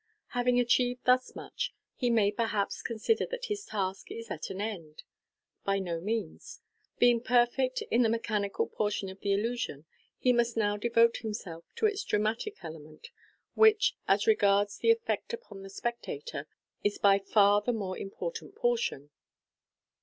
[0.29, 4.59] Having achieved thus much, he may perhaps con sider that his task is at an
[4.59, 5.03] end.
[5.63, 6.59] By no means.
[6.97, 9.85] Being perfect in the mechanical portion of the illusion,
[10.17, 13.11] he must now devote him self to its dramatic element,
[13.53, 16.47] which, as regards the effect upon the spectator,
[16.83, 19.11] is by far the more important portion.